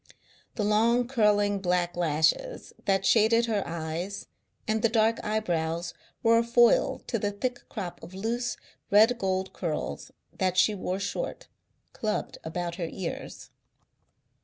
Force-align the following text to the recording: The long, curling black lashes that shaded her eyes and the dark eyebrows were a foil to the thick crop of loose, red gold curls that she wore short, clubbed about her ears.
The 0.55 0.63
long, 0.63 1.07
curling 1.07 1.59
black 1.59 1.95
lashes 1.95 2.73
that 2.85 3.05
shaded 3.05 3.45
her 3.45 3.61
eyes 3.67 4.25
and 4.67 4.81
the 4.81 4.89
dark 4.89 5.23
eyebrows 5.23 5.93
were 6.23 6.39
a 6.39 6.43
foil 6.43 7.03
to 7.05 7.19
the 7.19 7.29
thick 7.29 7.69
crop 7.69 8.01
of 8.01 8.15
loose, 8.15 8.57
red 8.89 9.19
gold 9.19 9.53
curls 9.53 10.09
that 10.35 10.57
she 10.57 10.73
wore 10.73 10.99
short, 10.99 11.49
clubbed 11.93 12.39
about 12.43 12.77
her 12.77 12.89
ears. 12.91 13.51